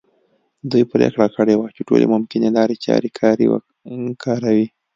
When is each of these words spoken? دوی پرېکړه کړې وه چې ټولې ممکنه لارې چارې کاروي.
دوی 0.71 0.83
پرېکړه 0.91 1.27
کړې 1.35 1.53
وه 1.57 1.67
چې 1.75 1.81
ټولې 1.87 2.05
ممکنه 2.13 2.49
لارې 2.57 2.75
چارې 2.85 3.09
کاروي. 4.23 4.67